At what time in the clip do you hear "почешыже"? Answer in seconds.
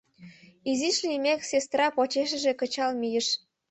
1.95-2.51